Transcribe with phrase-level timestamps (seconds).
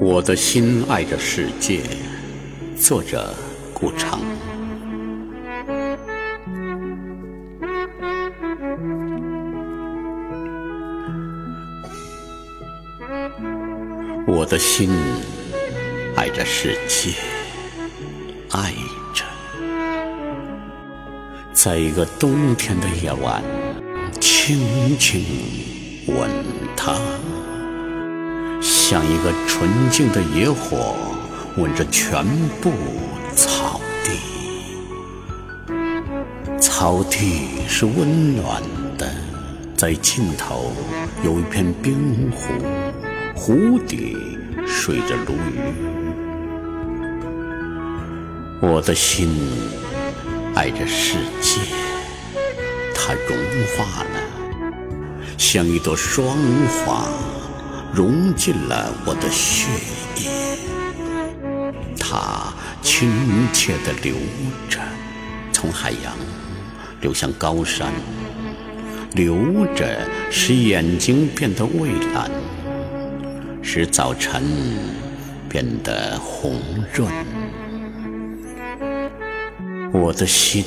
[0.00, 1.80] 我的心爱着世界，
[2.76, 3.32] 作者
[3.72, 4.20] 顾城。
[14.26, 14.90] 我的心
[16.16, 17.12] 爱着世界，
[18.50, 18.72] 爱
[19.14, 19.24] 着，
[21.52, 23.42] 在一个冬天的夜晚，
[24.20, 25.24] 轻轻
[26.08, 26.28] 吻
[26.76, 26.98] 它。
[28.86, 30.94] 像一个纯净的野火，
[31.56, 32.22] 吻着全
[32.60, 32.70] 部
[33.34, 34.10] 草地。
[36.60, 38.62] 草地是温暖
[38.98, 39.10] 的，
[39.74, 40.70] 在尽头
[41.24, 42.52] 有一片冰湖，
[43.34, 44.18] 湖底
[44.66, 45.58] 睡着鲈鱼。
[48.60, 49.34] 我的心
[50.54, 51.58] 爱着世界，
[52.94, 53.34] 它融
[53.78, 54.20] 化了，
[55.38, 56.36] 像一朵霜
[56.84, 57.08] 花。
[57.94, 59.68] 融进了我的血
[60.16, 60.58] 液，
[61.96, 63.08] 它亲
[63.52, 64.16] 切地流
[64.68, 64.80] 着，
[65.52, 66.12] 从海洋
[67.00, 67.92] 流向高山，
[69.12, 69.36] 流
[69.76, 69.96] 着
[70.28, 72.28] 使眼睛变得蔚蓝，
[73.62, 74.42] 使早晨
[75.48, 76.60] 变得红
[76.92, 77.08] 润。
[79.92, 80.64] 我的心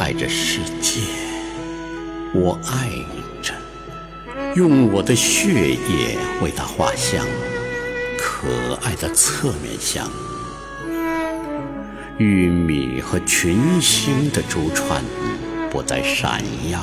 [0.00, 1.02] 爱着世界，
[2.34, 3.28] 我爱你。
[4.54, 7.24] 用我的血液为它画像，
[8.16, 10.10] 可爱的侧面像。
[12.16, 15.02] 玉米和群星的珠串
[15.70, 16.80] 不再闪耀。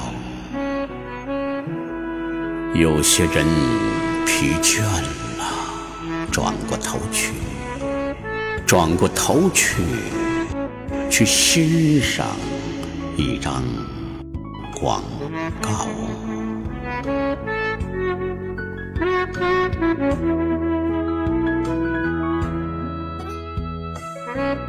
[2.73, 3.45] 有些人
[4.25, 7.31] 疲倦了，转过头去，
[8.65, 9.81] 转过头去，
[11.09, 12.27] 去欣赏
[13.17, 13.63] 一张
[14.79, 15.03] 广
[15.61, 15.87] 告。
[16.95, 17.07] Thank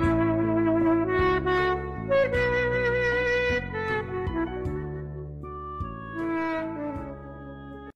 [0.01, 0.16] you.